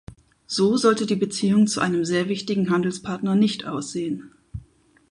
[0.47, 4.31] So sollte die Beziehung zu einem sehr wichtigen Handelspartner nicht aussehen.